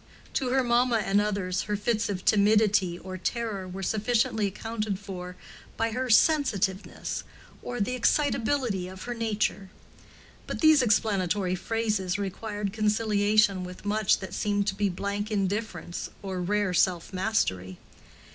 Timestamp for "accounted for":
4.47-5.35